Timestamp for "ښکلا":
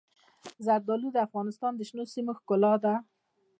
2.39-2.73